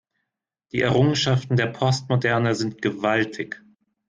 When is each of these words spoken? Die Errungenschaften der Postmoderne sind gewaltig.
Die 0.71 0.81
Errungenschaften 0.81 1.57
der 1.57 1.67
Postmoderne 1.67 2.55
sind 2.55 2.81
gewaltig. 2.81 3.61